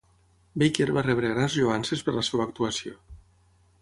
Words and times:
Baker 0.61 0.87
va 0.95 1.03
rebre 1.07 1.29
grans 1.33 1.57
lloances 1.59 2.01
per 2.07 2.17
la 2.17 2.25
seva 2.31 2.47
actuació. 2.51 2.97